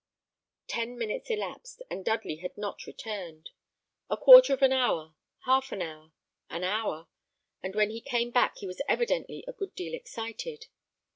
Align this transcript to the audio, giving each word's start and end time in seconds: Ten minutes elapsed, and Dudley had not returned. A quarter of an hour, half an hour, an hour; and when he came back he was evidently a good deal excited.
Ten 0.65 0.97
minutes 0.97 1.29
elapsed, 1.29 1.83
and 1.91 2.03
Dudley 2.03 2.37
had 2.37 2.57
not 2.57 2.87
returned. 2.87 3.51
A 4.09 4.17
quarter 4.17 4.51
of 4.51 4.63
an 4.63 4.71
hour, 4.71 5.13
half 5.45 5.71
an 5.71 5.83
hour, 5.83 6.11
an 6.49 6.63
hour; 6.63 7.07
and 7.61 7.75
when 7.75 7.91
he 7.91 8.01
came 8.01 8.31
back 8.31 8.57
he 8.57 8.65
was 8.65 8.81
evidently 8.89 9.43
a 9.47 9.53
good 9.53 9.75
deal 9.75 9.93
excited. 9.93 10.65